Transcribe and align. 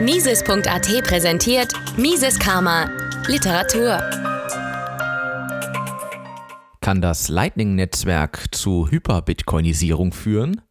Mises.at 0.00 1.04
präsentiert 1.04 1.74
Mises 1.98 2.38
Karma 2.38 2.90
Literatur. 3.26 3.98
Kann 6.80 7.02
das 7.02 7.28
Lightning-Netzwerk 7.28 8.46
zu 8.54 8.90
Hyperbitcoinisierung 8.90 10.12
führen? 10.12 10.62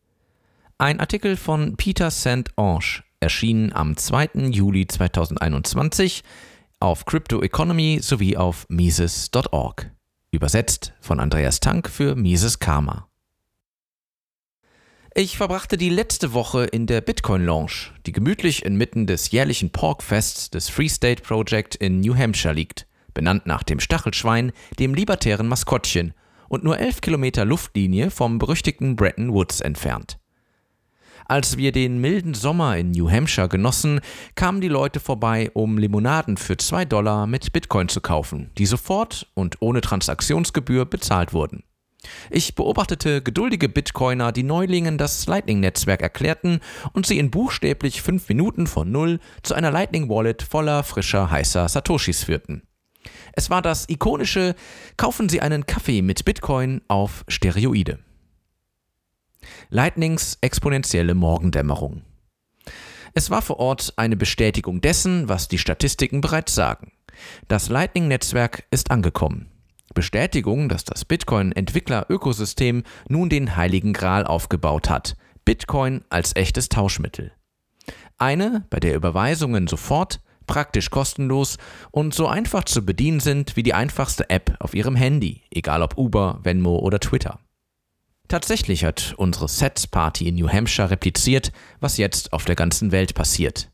Ein 0.80 1.00
Artikel 1.00 1.38
von 1.38 1.78
Peter 1.78 2.10
St. 2.10 2.50
Ange 2.56 3.04
erschien 3.20 3.72
am 3.72 3.98
2. 3.98 4.50
Juli 4.50 4.88
2021 4.88 6.24
auf 6.80 7.06
Crypto 7.06 7.44
Economy 7.44 8.00
sowie 8.02 8.36
auf 8.36 8.66
Mises.org. 8.68 9.92
Übersetzt 10.32 10.94
von 11.02 11.20
Andreas 11.20 11.60
Tank 11.60 11.88
für 11.88 12.16
Mises 12.16 12.58
Karma. 12.58 13.09
Ich 15.16 15.38
verbrachte 15.38 15.76
die 15.76 15.90
letzte 15.90 16.34
Woche 16.34 16.66
in 16.66 16.86
der 16.86 17.02
Bitcoin 17.02 17.44
Lounge, 17.44 17.92
die 18.06 18.12
gemütlich 18.12 18.64
inmitten 18.64 19.08
des 19.08 19.32
jährlichen 19.32 19.72
Porkfests 19.72 20.52
des 20.52 20.70
Free 20.70 20.88
State 20.88 21.24
Project 21.24 21.76
in 21.76 22.00
New 22.00 22.16
Hampshire 22.16 22.54
liegt, 22.54 22.86
benannt 23.16 23.48
nach 23.48 23.64
dem 23.64 23.80
Stachelschwein, 23.80 24.52
dem 24.78 24.94
libertären 24.94 25.48
Maskottchen, 25.48 26.14
und 26.48 26.64
nur 26.64 26.78
elf 26.78 27.02
Kilometer 27.02 27.44
Luftlinie 27.44 28.12
vom 28.12 28.38
berüchtigten 28.38 28.96
Bretton 28.96 29.34
Woods 29.34 29.62
entfernt. 29.62 30.20
Als 31.26 31.58
wir 31.58 31.72
den 31.72 32.00
milden 32.00 32.36
Sommer 32.36 32.78
in 32.78 32.92
New 32.92 33.10
Hampshire 33.10 33.50
genossen, 33.50 34.02
kamen 34.36 34.62
die 34.62 34.68
Leute 34.68 35.00
vorbei, 35.00 35.50
um 35.54 35.80
Limonaden 35.80 36.38
für 36.38 36.58
zwei 36.58 36.86
Dollar 36.86 37.26
mit 37.26 37.52
Bitcoin 37.52 37.90
zu 37.90 38.00
kaufen, 38.00 38.52
die 38.60 38.66
sofort 38.68 39.28
und 39.34 39.58
ohne 39.60 39.82
Transaktionsgebühr 39.82 40.86
bezahlt 40.86 41.34
wurden. 41.34 41.64
Ich 42.30 42.56
beobachtete 42.56 43.22
geduldige 43.22 43.68
Bitcoiner, 43.68 44.32
die 44.32 44.44
Neulingen 44.44 44.98
das 44.98 45.28
Lightning-Netzwerk 45.28 46.02
erklärten 46.02 46.62
und 46.94 47.06
sie 47.06 47.20
in 47.20 47.32
buchstäblich 47.32 48.02
fünf 48.02 48.30
Minuten 48.30 48.68
von 48.68 48.92
Null 48.92 49.20
zu 49.44 49.54
einer 49.54 49.72
Lightning-Wallet 49.72 50.44
voller 50.44 50.84
frischer, 50.84 51.30
heißer 51.30 51.68
Satoshis 51.68 52.24
führten. 52.24 52.64
Es 53.34 53.50
war 53.50 53.62
das 53.62 53.88
ikonische 53.90 54.56
Kaufen 54.98 55.30
Sie 55.30 55.42
einen 55.42 55.66
Kaffee 55.66 56.02
mit 56.02 56.26
Bitcoin 56.26 56.82
auf 56.88 57.24
Steroide. 57.28 58.00
Lightnings 59.70 60.38
exponentielle 60.42 61.14
Morgendämmerung. 61.14 62.04
Es 63.14 63.30
war 63.30 63.42
vor 63.42 63.60
Ort 63.60 63.94
eine 63.98 64.16
Bestätigung 64.16 64.82
dessen, 64.82 65.30
was 65.30 65.48
die 65.48 65.58
Statistiken 65.58 66.22
bereits 66.22 66.54
sagen. 66.54 66.92
Das 67.48 67.70
Lightning-Netzwerk 67.70 68.66
ist 68.72 68.92
angekommen. 68.92 69.50
Bestätigung, 70.00 70.70
dass 70.70 70.86
das 70.86 71.04
Bitcoin-Entwickler-Ökosystem 71.04 72.84
nun 73.10 73.28
den 73.28 73.58
heiligen 73.58 73.92
Gral 73.92 74.26
aufgebaut 74.26 74.90
hat. 74.90 75.18
Bitcoin 75.44 76.06
als 76.10 76.38
echtes 76.38 76.70
Tauschmittel. 76.70 77.34
Eine, 78.18 78.66
bei 78.70 78.80
der 78.80 78.96
Überweisungen 78.96 79.68
sofort, 79.68 80.22
praktisch 80.48 80.90
kostenlos 80.90 81.58
und 81.92 82.14
so 82.14 82.30
einfach 82.30 82.64
zu 82.64 82.86
bedienen 82.86 83.20
sind 83.20 83.58
wie 83.58 83.64
die 83.64 83.74
einfachste 83.74 84.30
App 84.30 84.56
auf 84.62 84.74
Ihrem 84.74 84.96
Handy, 84.96 85.44
egal 85.52 85.82
ob 85.84 85.98
Uber, 85.98 86.40
Venmo 86.44 86.78
oder 86.78 87.02
Twitter. 87.02 87.42
Tatsächlich 88.30 88.86
hat 88.86 89.16
unsere 89.18 89.50
Sets 89.50 89.86
Party 89.86 90.30
in 90.30 90.36
New 90.36 90.48
Hampshire 90.48 90.92
repliziert, 90.92 91.52
was 91.82 91.98
jetzt 91.98 92.32
auf 92.32 92.46
der 92.46 92.56
ganzen 92.56 92.94
Welt 92.94 93.16
passiert. 93.16 93.70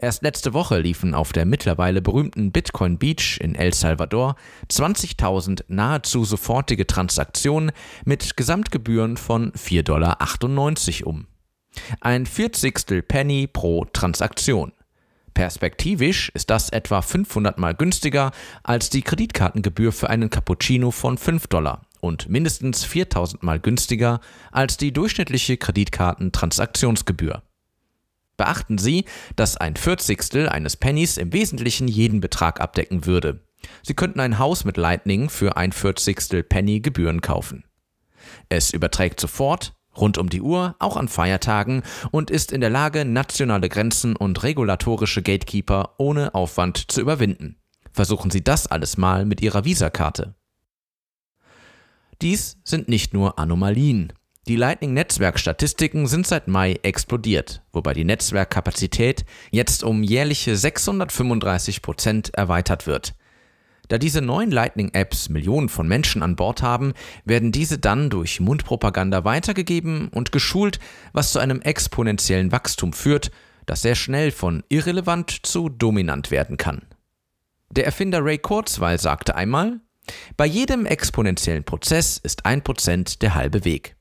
Erst 0.00 0.22
letzte 0.22 0.54
Woche 0.54 0.78
liefen 0.78 1.12
auf 1.12 1.32
der 1.32 1.44
mittlerweile 1.44 2.00
berühmten 2.00 2.52
Bitcoin 2.52 2.98
Beach 2.98 3.40
in 3.40 3.56
El 3.56 3.74
Salvador 3.74 4.36
20.000 4.70 5.64
nahezu 5.66 6.24
sofortige 6.24 6.86
Transaktionen 6.86 7.72
mit 8.04 8.36
Gesamtgebühren 8.36 9.16
von 9.16 9.50
4,98 9.52 9.82
Dollar 9.82 11.06
um. 11.08 11.26
Ein 12.00 12.26
Vierzigstel 12.26 13.02
Penny 13.02 13.48
pro 13.48 13.86
Transaktion. 13.86 14.72
Perspektivisch 15.34 16.30
ist 16.32 16.50
das 16.50 16.68
etwa 16.70 17.02
500 17.02 17.58
mal 17.58 17.74
günstiger 17.74 18.30
als 18.62 18.90
die 18.90 19.02
Kreditkartengebühr 19.02 19.90
für 19.90 20.10
einen 20.10 20.30
Cappuccino 20.30 20.92
von 20.92 21.18
5 21.18 21.48
Dollar 21.48 21.82
und 22.00 22.28
mindestens 22.28 22.84
4000 22.84 23.42
mal 23.42 23.58
günstiger 23.58 24.20
als 24.52 24.76
die 24.76 24.92
durchschnittliche 24.92 25.56
Kreditkartentransaktionsgebühr. 25.56 27.42
Beachten 28.38 28.78
Sie, 28.78 29.04
dass 29.36 29.56
ein 29.56 29.76
Vierzigstel 29.76 30.48
eines 30.48 30.76
Pennys 30.76 31.18
im 31.18 31.32
Wesentlichen 31.32 31.88
jeden 31.88 32.20
Betrag 32.20 32.60
abdecken 32.60 33.04
würde. 33.04 33.44
Sie 33.82 33.94
könnten 33.94 34.20
ein 34.20 34.38
Haus 34.38 34.64
mit 34.64 34.76
Lightning 34.76 35.28
für 35.28 35.56
ein 35.56 35.72
Vierzigstel 35.72 36.44
Penny 36.44 36.80
Gebühren 36.80 37.20
kaufen. 37.20 37.64
Es 38.48 38.72
überträgt 38.72 39.18
sofort, 39.20 39.74
rund 39.96 40.18
um 40.18 40.28
die 40.28 40.40
Uhr, 40.40 40.76
auch 40.78 40.96
an 40.96 41.08
Feiertagen 41.08 41.82
und 42.12 42.30
ist 42.30 42.52
in 42.52 42.60
der 42.60 42.70
Lage, 42.70 43.04
nationale 43.04 43.68
Grenzen 43.68 44.14
und 44.14 44.40
regulatorische 44.44 45.22
Gatekeeper 45.22 45.96
ohne 45.98 46.34
Aufwand 46.36 46.92
zu 46.92 47.00
überwinden. 47.00 47.56
Versuchen 47.92 48.30
Sie 48.30 48.44
das 48.44 48.68
alles 48.68 48.96
mal 48.96 49.24
mit 49.24 49.40
Ihrer 49.40 49.64
Visakarte. 49.64 50.36
Dies 52.22 52.58
sind 52.62 52.88
nicht 52.88 53.14
nur 53.14 53.40
Anomalien. 53.40 54.12
Die 54.48 54.56
Lightning-Netzwerk-Statistiken 54.56 56.06
sind 56.06 56.26
seit 56.26 56.48
Mai 56.48 56.78
explodiert, 56.82 57.60
wobei 57.70 57.92
die 57.92 58.06
Netzwerkkapazität 58.06 59.26
jetzt 59.50 59.84
um 59.84 60.02
jährliche 60.02 60.56
635 60.56 61.82
Prozent 61.82 62.34
erweitert 62.34 62.86
wird. 62.86 63.12
Da 63.88 63.98
diese 63.98 64.22
neuen 64.22 64.50
Lightning-Apps 64.50 65.28
Millionen 65.28 65.68
von 65.68 65.86
Menschen 65.86 66.22
an 66.22 66.34
Bord 66.34 66.62
haben, 66.62 66.94
werden 67.26 67.52
diese 67.52 67.78
dann 67.78 68.08
durch 68.08 68.40
Mundpropaganda 68.40 69.22
weitergegeben 69.24 70.08
und 70.08 70.32
geschult, 70.32 70.78
was 71.12 71.32
zu 71.32 71.40
einem 71.40 71.60
exponentiellen 71.60 72.50
Wachstum 72.50 72.94
führt, 72.94 73.30
das 73.66 73.82
sehr 73.82 73.96
schnell 73.96 74.30
von 74.30 74.64
irrelevant 74.70 75.40
zu 75.42 75.68
dominant 75.68 76.30
werden 76.30 76.56
kann. 76.56 76.86
Der 77.68 77.84
Erfinder 77.84 78.24
Ray 78.24 78.38
Kurzweil 78.38 78.98
sagte 78.98 79.34
einmal, 79.34 79.80
bei 80.38 80.46
jedem 80.46 80.86
exponentiellen 80.86 81.64
Prozess 81.64 82.16
ist 82.16 82.46
ein 82.46 82.64
Prozent 82.64 83.20
der 83.20 83.34
halbe 83.34 83.66
Weg. 83.66 83.97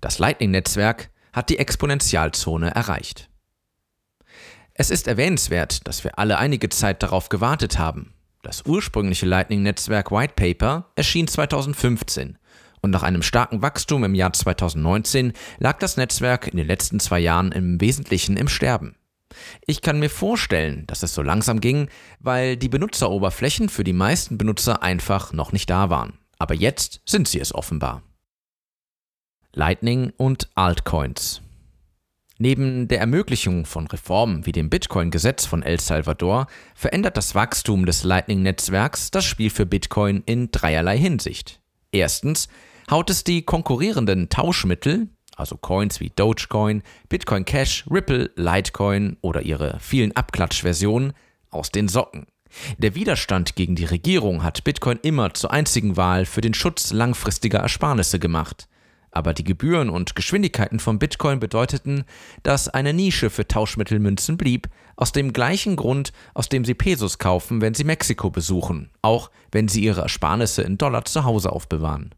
Das 0.00 0.18
Lightning-Netzwerk 0.18 1.10
hat 1.32 1.48
die 1.48 1.58
Exponentialzone 1.58 2.70
erreicht. 2.74 3.30
Es 4.74 4.90
ist 4.90 5.08
erwähnenswert, 5.08 5.86
dass 5.88 6.04
wir 6.04 6.18
alle 6.18 6.36
einige 6.36 6.68
Zeit 6.68 7.02
darauf 7.02 7.30
gewartet 7.30 7.78
haben. 7.78 8.12
Das 8.42 8.66
ursprüngliche 8.66 9.24
Lightning-Netzwerk 9.26 10.12
White 10.12 10.34
Paper 10.36 10.92
erschien 10.96 11.26
2015 11.26 12.38
und 12.82 12.90
nach 12.90 13.02
einem 13.02 13.22
starken 13.22 13.62
Wachstum 13.62 14.04
im 14.04 14.14
Jahr 14.14 14.32
2019 14.32 15.32
lag 15.58 15.78
das 15.78 15.96
Netzwerk 15.96 16.46
in 16.46 16.58
den 16.58 16.66
letzten 16.66 17.00
zwei 17.00 17.18
Jahren 17.18 17.50
im 17.52 17.80
Wesentlichen 17.80 18.36
im 18.36 18.48
Sterben. 18.48 18.96
Ich 19.66 19.82
kann 19.82 19.98
mir 19.98 20.10
vorstellen, 20.10 20.86
dass 20.86 21.02
es 21.02 21.14
so 21.14 21.22
langsam 21.22 21.60
ging, 21.60 21.88
weil 22.20 22.56
die 22.56 22.68
Benutzeroberflächen 22.68 23.68
für 23.68 23.82
die 23.82 23.92
meisten 23.92 24.38
Benutzer 24.38 24.82
einfach 24.82 25.32
noch 25.32 25.52
nicht 25.52 25.68
da 25.68 25.90
waren. 25.90 26.18
Aber 26.38 26.54
jetzt 26.54 27.00
sind 27.06 27.26
sie 27.26 27.40
es 27.40 27.54
offenbar. 27.54 28.02
Lightning 29.58 30.12
und 30.18 30.50
Altcoins. 30.54 31.40
Neben 32.36 32.88
der 32.88 33.00
Ermöglichung 33.00 33.64
von 33.64 33.86
Reformen 33.86 34.44
wie 34.44 34.52
dem 34.52 34.68
Bitcoin-Gesetz 34.68 35.46
von 35.46 35.62
El 35.62 35.80
Salvador 35.80 36.46
verändert 36.74 37.16
das 37.16 37.34
Wachstum 37.34 37.86
des 37.86 38.04
Lightning-Netzwerks 38.04 39.10
das 39.10 39.24
Spiel 39.24 39.48
für 39.48 39.64
Bitcoin 39.64 40.22
in 40.26 40.50
dreierlei 40.50 40.98
Hinsicht. 40.98 41.62
Erstens 41.90 42.48
haut 42.90 43.08
es 43.08 43.24
die 43.24 43.46
konkurrierenden 43.46 44.28
Tauschmittel, 44.28 45.08
also 45.36 45.56
Coins 45.56 46.00
wie 46.00 46.12
Dogecoin, 46.14 46.82
Bitcoin 47.08 47.46
Cash, 47.46 47.86
Ripple, 47.90 48.32
Litecoin 48.36 49.16
oder 49.22 49.40
ihre 49.40 49.78
vielen 49.80 50.14
Abklatschversionen, 50.14 51.14
aus 51.48 51.70
den 51.70 51.88
Socken. 51.88 52.26
Der 52.76 52.94
Widerstand 52.94 53.56
gegen 53.56 53.74
die 53.74 53.86
Regierung 53.86 54.42
hat 54.42 54.64
Bitcoin 54.64 54.98
immer 55.00 55.32
zur 55.32 55.50
einzigen 55.50 55.96
Wahl 55.96 56.26
für 56.26 56.42
den 56.42 56.52
Schutz 56.52 56.92
langfristiger 56.92 57.60
Ersparnisse 57.60 58.18
gemacht 58.18 58.68
aber 59.16 59.32
die 59.32 59.44
Gebühren 59.44 59.88
und 59.88 60.14
Geschwindigkeiten 60.14 60.78
von 60.78 60.98
Bitcoin 60.98 61.40
bedeuteten, 61.40 62.04
dass 62.42 62.68
eine 62.68 62.92
Nische 62.92 63.30
für 63.30 63.48
Tauschmittelmünzen 63.48 64.36
blieb, 64.36 64.68
aus 64.94 65.12
dem 65.12 65.32
gleichen 65.32 65.76
Grund, 65.76 66.12
aus 66.34 66.48
dem 66.48 66.64
sie 66.64 66.74
Pesos 66.74 67.18
kaufen, 67.18 67.60
wenn 67.60 67.74
sie 67.74 67.84
Mexiko 67.84 68.30
besuchen, 68.30 68.90
auch 69.02 69.30
wenn 69.50 69.68
sie 69.68 69.82
ihre 69.82 70.02
Ersparnisse 70.02 70.62
in 70.62 70.78
Dollar 70.78 71.04
zu 71.06 71.24
Hause 71.24 71.50
aufbewahren. 71.50 72.14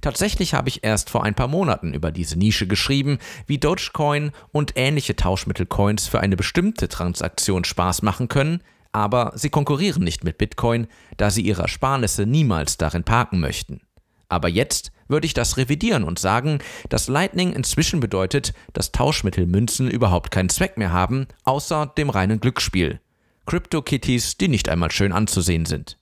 Tatsächlich 0.00 0.54
habe 0.54 0.68
ich 0.68 0.82
erst 0.82 1.08
vor 1.08 1.22
ein 1.22 1.36
paar 1.36 1.46
Monaten 1.46 1.94
über 1.94 2.10
diese 2.10 2.36
Nische 2.36 2.66
geschrieben, 2.66 3.18
wie 3.46 3.58
Dogecoin 3.58 4.32
und 4.50 4.72
ähnliche 4.74 5.14
Tauschmittelcoins 5.14 6.08
für 6.08 6.20
eine 6.20 6.36
bestimmte 6.36 6.88
Transaktion 6.88 7.64
Spaß 7.64 8.02
machen 8.02 8.26
können, 8.28 8.62
aber 8.90 9.32
sie 9.36 9.50
konkurrieren 9.50 10.02
nicht 10.02 10.24
mit 10.24 10.36
Bitcoin, 10.36 10.88
da 11.16 11.30
sie 11.30 11.42
ihre 11.42 11.62
Ersparnisse 11.62 12.26
niemals 12.26 12.76
darin 12.76 13.04
parken 13.04 13.38
möchten. 13.38 13.80
Aber 14.28 14.48
jetzt 14.48 14.91
würde 15.08 15.26
ich 15.26 15.34
das 15.34 15.56
revidieren 15.56 16.04
und 16.04 16.18
sagen, 16.18 16.58
dass 16.88 17.08
Lightning 17.08 17.52
inzwischen 17.52 18.00
bedeutet, 18.00 18.52
dass 18.72 18.92
Tauschmittelmünzen 18.92 19.90
überhaupt 19.90 20.30
keinen 20.30 20.48
Zweck 20.48 20.76
mehr 20.76 20.92
haben, 20.92 21.26
außer 21.44 21.86
dem 21.86 22.10
reinen 22.10 22.40
Glücksspiel. 22.40 23.00
Crypto-Kitties, 23.46 24.38
die 24.38 24.48
nicht 24.48 24.68
einmal 24.68 24.90
schön 24.90 25.12
anzusehen 25.12 25.66
sind. 25.66 25.98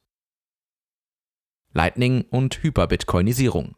Lightning 1.72 2.24
und 2.30 2.62
Hyperbitcoinisierung. 2.62 3.76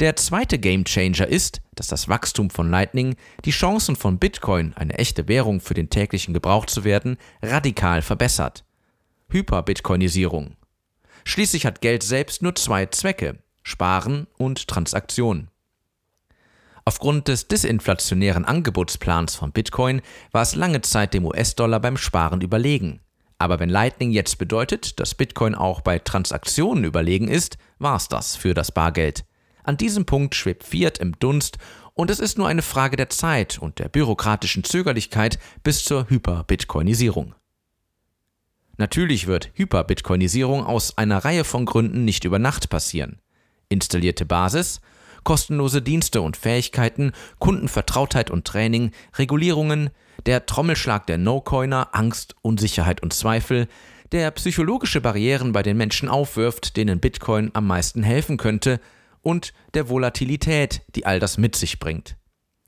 Der 0.00 0.14
zweite 0.14 0.60
Gamechanger 0.60 1.26
ist, 1.26 1.60
dass 1.74 1.88
das 1.88 2.08
Wachstum 2.08 2.50
von 2.50 2.70
Lightning 2.70 3.16
die 3.44 3.50
Chancen 3.50 3.96
von 3.96 4.20
Bitcoin, 4.20 4.72
eine 4.74 4.94
echte 4.94 5.26
Währung 5.26 5.60
für 5.60 5.74
den 5.74 5.90
täglichen 5.90 6.34
Gebrauch 6.34 6.66
zu 6.66 6.84
werden, 6.84 7.16
radikal 7.42 8.00
verbessert. 8.00 8.64
Hyperbitcoinisierung. 9.28 10.56
Schließlich 11.24 11.66
hat 11.66 11.80
Geld 11.80 12.04
selbst 12.04 12.42
nur 12.42 12.54
zwei 12.54 12.86
Zwecke: 12.86 13.42
Sparen 13.68 14.26
und 14.38 14.66
Transaktion. 14.66 15.48
Aufgrund 16.86 17.28
des 17.28 17.48
disinflationären 17.48 18.46
Angebotsplans 18.46 19.34
von 19.34 19.52
Bitcoin 19.52 20.00
war 20.32 20.40
es 20.40 20.54
lange 20.54 20.80
Zeit 20.80 21.12
dem 21.12 21.26
US-Dollar 21.26 21.78
beim 21.78 21.98
Sparen 21.98 22.40
überlegen. 22.40 23.00
Aber 23.36 23.60
wenn 23.60 23.68
Lightning 23.68 24.10
jetzt 24.10 24.38
bedeutet, 24.38 24.98
dass 24.98 25.14
Bitcoin 25.14 25.54
auch 25.54 25.82
bei 25.82 25.98
Transaktionen 25.98 26.84
überlegen 26.84 27.28
ist, 27.28 27.58
war's 27.78 28.08
das 28.08 28.36
für 28.36 28.54
das 28.54 28.72
Bargeld. 28.72 29.26
An 29.64 29.76
diesem 29.76 30.06
Punkt 30.06 30.34
schwebt 30.34 30.64
Fiat 30.64 30.96
im 30.96 31.18
Dunst 31.18 31.58
und 31.92 32.10
es 32.10 32.20
ist 32.20 32.38
nur 32.38 32.48
eine 32.48 32.62
Frage 32.62 32.96
der 32.96 33.10
Zeit 33.10 33.58
und 33.58 33.80
der 33.80 33.90
bürokratischen 33.90 34.64
Zögerlichkeit 34.64 35.38
bis 35.62 35.84
zur 35.84 36.08
Hyperbitcoinisierung. 36.08 37.34
Natürlich 38.78 39.26
wird 39.26 39.50
Hyperbitcoinisierung 39.54 40.64
aus 40.64 40.96
einer 40.96 41.22
Reihe 41.22 41.44
von 41.44 41.66
Gründen 41.66 42.06
nicht 42.06 42.24
über 42.24 42.38
Nacht 42.38 42.70
passieren. 42.70 43.20
Installierte 43.68 44.24
Basis, 44.24 44.80
kostenlose 45.24 45.82
Dienste 45.82 46.22
und 46.22 46.36
Fähigkeiten, 46.36 47.12
Kundenvertrautheit 47.38 48.30
und 48.30 48.46
Training, 48.46 48.92
Regulierungen, 49.16 49.90
der 50.26 50.46
Trommelschlag 50.46 51.06
der 51.06 51.18
No-Coiner, 51.18 51.90
Angst, 51.92 52.34
Unsicherheit 52.42 53.02
und 53.02 53.12
Zweifel, 53.12 53.68
der 54.12 54.30
psychologische 54.30 55.00
Barrieren 55.00 55.52
bei 55.52 55.62
den 55.62 55.76
Menschen 55.76 56.08
aufwirft, 56.08 56.76
denen 56.76 56.98
Bitcoin 56.98 57.50
am 57.52 57.66
meisten 57.66 58.02
helfen 58.02 58.36
könnte, 58.38 58.80
und 59.20 59.52
der 59.74 59.90
Volatilität, 59.90 60.82
die 60.94 61.04
all 61.04 61.20
das 61.20 61.36
mit 61.36 61.56
sich 61.56 61.78
bringt. 61.78 62.16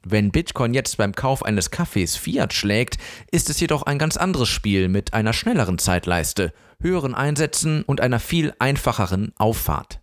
Wenn 0.04 0.30
Bitcoin 0.30 0.74
jetzt 0.74 0.96
beim 0.96 1.14
Kauf 1.14 1.44
eines 1.44 1.70
Kaffees 1.70 2.16
Fiat 2.16 2.52
schlägt, 2.52 2.98
ist 3.30 3.50
es 3.50 3.60
jedoch 3.60 3.82
ein 3.82 3.98
ganz 3.98 4.16
anderes 4.16 4.48
Spiel 4.48 4.88
mit 4.88 5.14
einer 5.14 5.32
schnelleren 5.32 5.78
Zeitleiste, 5.78 6.52
höheren 6.80 7.14
Einsätzen 7.14 7.82
und 7.82 8.00
einer 8.00 8.18
viel 8.18 8.52
einfacheren 8.58 9.32
Auffahrt. 9.36 9.99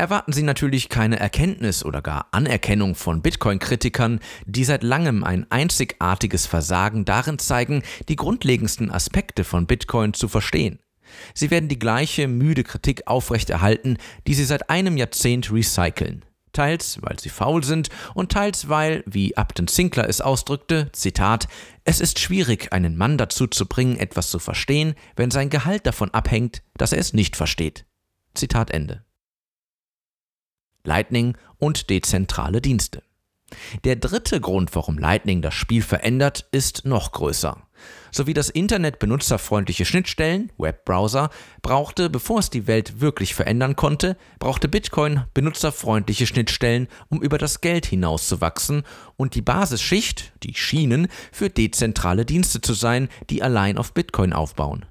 Erwarten 0.00 0.32
Sie 0.32 0.44
natürlich 0.44 0.88
keine 0.88 1.20
Erkenntnis 1.20 1.84
oder 1.84 2.00
gar 2.00 2.28
Anerkennung 2.30 2.94
von 2.94 3.20
Bitcoin-Kritikern, 3.20 4.20
die 4.46 4.64
seit 4.64 4.82
langem 4.82 5.24
ein 5.24 5.44
einzigartiges 5.50 6.46
Versagen 6.46 7.04
darin 7.04 7.38
zeigen, 7.38 7.82
die 8.08 8.16
grundlegendsten 8.16 8.90
Aspekte 8.90 9.44
von 9.44 9.66
Bitcoin 9.66 10.14
zu 10.14 10.26
verstehen. 10.26 10.78
Sie 11.34 11.50
werden 11.50 11.68
die 11.68 11.78
gleiche 11.78 12.28
müde 12.28 12.64
Kritik 12.64 13.08
aufrechterhalten, 13.08 13.98
die 14.26 14.32
sie 14.32 14.46
seit 14.46 14.70
einem 14.70 14.96
Jahrzehnt 14.96 15.52
recyceln. 15.52 16.24
Teils, 16.54 17.00
weil 17.02 17.20
sie 17.20 17.28
faul 17.28 17.62
sind 17.62 17.90
und 18.14 18.32
teils, 18.32 18.70
weil, 18.70 19.04
wie 19.04 19.36
Upton 19.36 19.68
Sinclair 19.68 20.08
es 20.08 20.22
ausdrückte, 20.22 20.88
Zitat, 20.92 21.46
es 21.84 22.00
ist 22.00 22.18
schwierig, 22.20 22.72
einen 22.72 22.96
Mann 22.96 23.18
dazu 23.18 23.46
zu 23.46 23.66
bringen, 23.66 23.98
etwas 23.98 24.30
zu 24.30 24.38
verstehen, 24.38 24.94
wenn 25.16 25.30
sein 25.30 25.50
Gehalt 25.50 25.86
davon 25.86 26.08
abhängt, 26.14 26.62
dass 26.78 26.94
er 26.94 27.00
es 27.00 27.12
nicht 27.12 27.36
versteht. 27.36 27.84
Zitat 28.32 28.70
Ende. 28.70 29.04
Lightning 30.84 31.36
und 31.58 31.90
dezentrale 31.90 32.60
Dienste. 32.60 33.02
Der 33.84 33.96
dritte 33.96 34.40
Grund, 34.40 34.74
warum 34.74 34.98
Lightning 34.98 35.42
das 35.42 35.54
Spiel 35.54 35.82
verändert, 35.82 36.46
ist 36.52 36.84
noch 36.84 37.12
größer 37.12 37.56
sowie 38.12 38.34
das 38.34 38.50
Internet 38.50 38.98
benutzerfreundliche 38.98 39.84
Schnittstellen, 39.84 40.52
Webbrowser, 40.58 41.30
brauchte, 41.62 42.10
bevor 42.10 42.40
es 42.40 42.50
die 42.50 42.66
Welt 42.66 43.00
wirklich 43.00 43.34
verändern 43.34 43.76
konnte, 43.76 44.16
brauchte 44.38 44.68
Bitcoin 44.68 45.24
benutzerfreundliche 45.34 46.26
Schnittstellen, 46.26 46.88
um 47.08 47.22
über 47.22 47.38
das 47.38 47.60
Geld 47.60 47.86
hinauszuwachsen 47.86 48.84
und 49.16 49.34
die 49.34 49.42
Basisschicht, 49.42 50.32
die 50.42 50.54
Schienen, 50.54 51.08
für 51.32 51.50
dezentrale 51.50 52.24
Dienste 52.24 52.60
zu 52.60 52.74
sein, 52.74 53.08
die 53.30 53.42
allein 53.42 53.78
auf 53.78 53.92
Bitcoin 53.94 54.32
aufbauen. 54.32 54.86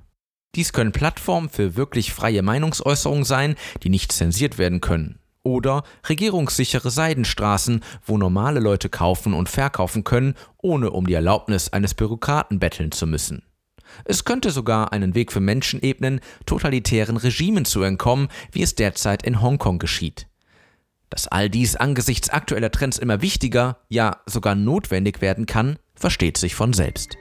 Dies 0.56 0.74
können 0.74 0.92
Plattformen 0.92 1.50
für 1.50 1.76
wirklich 1.76 2.12
freie 2.12 2.42
Meinungsäußerung 2.42 3.24
sein, 3.24 3.56
die 3.84 3.90
nicht 3.90 4.12
zensiert 4.12 4.58
werden 4.58 4.82
können. 4.82 5.20
Oder 5.50 5.82
regierungssichere 6.08 6.92
Seidenstraßen, 6.92 7.82
wo 8.06 8.20
normale 8.20 8.60
Leute 8.60 8.88
kaufen 8.88 9.34
und 9.34 9.50
verkaufen 9.50 10.04
können, 10.04 10.36
ohne 10.62 10.92
um 10.92 11.08
die 11.08 11.16
Erlaubnis 11.16 11.70
eines 11.70 11.96
Bürokraten 11.96 12.60
betteln 12.60 12.92
zu 12.92 13.08
müssen. 13.08 13.42
Es 14.06 14.26
könnte 14.26 14.52
sogar 14.52 14.94
einen 14.94 15.16
Weg 15.16 15.32
für 15.32 15.40
Menschen 15.40 15.82
ebnen, 15.82 16.20
totalitären 16.46 17.18
Regimen 17.18 17.66
zu 17.66 17.82
entkommen, 17.82 18.28
wie 18.52 18.62
es 18.62 18.76
derzeit 18.76 19.24
in 19.24 19.42
Hongkong 19.42 19.80
geschieht. 19.80 20.28
Dass 21.10 21.28
all 21.28 21.50
dies 21.50 21.76
angesichts 21.76 22.30
aktueller 22.30 22.70
Trends 22.70 23.00
immer 23.00 23.24
wichtiger, 23.24 23.78
ja 23.88 24.18
sogar 24.28 24.54
notwendig 24.54 25.20
werden 25.20 25.48
kann, 25.48 25.80
versteht 25.96 26.38
sich 26.38 26.54
von 26.54 26.74
selbst. 26.74 27.18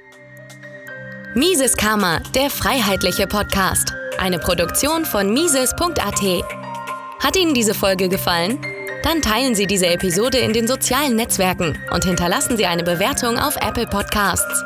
Mises 1.34 1.78
Karma, 1.78 2.20
der 2.34 2.50
freiheitliche 2.50 3.26
Podcast. 3.26 3.94
Eine 4.18 4.38
Produktion 4.38 5.06
von 5.06 5.32
Mises.at. 5.32 6.57
Hat 7.20 7.36
Ihnen 7.36 7.54
diese 7.54 7.74
Folge 7.74 8.08
gefallen? 8.08 8.58
Dann 9.02 9.22
teilen 9.22 9.54
Sie 9.54 9.66
diese 9.66 9.86
Episode 9.86 10.38
in 10.38 10.52
den 10.52 10.66
sozialen 10.66 11.16
Netzwerken 11.16 11.78
und 11.92 12.04
hinterlassen 12.04 12.56
Sie 12.56 12.66
eine 12.66 12.84
Bewertung 12.84 13.38
auf 13.38 13.56
Apple 13.56 13.86
Podcasts. 13.86 14.62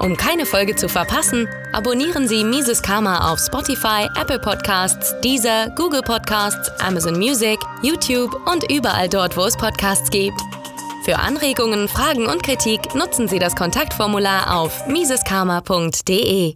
Um 0.00 0.16
keine 0.16 0.46
Folge 0.46 0.76
zu 0.76 0.88
verpassen, 0.88 1.48
abonnieren 1.72 2.28
Sie 2.28 2.44
Mises 2.44 2.82
Karma 2.82 3.32
auf 3.32 3.40
Spotify, 3.40 4.08
Apple 4.20 4.38
Podcasts, 4.38 5.14
Deezer, 5.20 5.70
Google 5.76 6.02
Podcasts, 6.02 6.70
Amazon 6.80 7.18
Music, 7.18 7.58
YouTube 7.82 8.40
und 8.48 8.70
überall 8.70 9.08
dort, 9.08 9.36
wo 9.36 9.44
es 9.44 9.56
Podcasts 9.56 10.10
gibt. 10.10 10.40
Für 11.04 11.18
Anregungen, 11.18 11.88
Fragen 11.88 12.26
und 12.26 12.42
Kritik 12.42 12.94
nutzen 12.94 13.26
Sie 13.26 13.38
das 13.38 13.56
Kontaktformular 13.56 14.54
auf 14.56 14.86
miseskarma.de. 14.86 16.54